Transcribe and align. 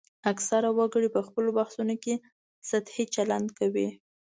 اکثره 0.31 0.69
وګړي 0.77 1.09
په 1.15 1.21
خپلو 1.27 1.49
بحثونو 1.57 1.95
کې 2.03 2.13
سطحي 2.69 3.05
چلند 3.15 3.47
کوي 3.59 3.87